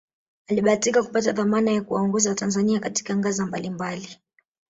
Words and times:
Alibahatika 0.49 1.03
kupata 1.03 1.31
dhamana 1.31 1.71
ya 1.71 1.81
kuwaongoza 1.81 2.29
watanzania 2.29 2.79
katika 2.79 3.17
ngazi 3.17 3.41
mbali 3.43 3.69
mbali 3.69 4.09